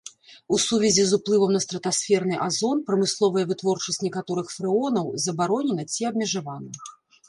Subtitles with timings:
[0.55, 6.73] У сувязі з уплывам на стратасферны азон прамысловая вытворчасць некаторых фрэонаў забаронена ці абмежавана.